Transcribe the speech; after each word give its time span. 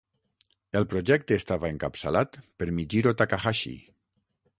El 0.79 0.85
projecte 0.93 1.37
estava 1.41 1.69
encapçalat 1.73 2.39
per 2.63 2.69
Mijiro 2.79 3.13
Takahashi. 3.21 3.75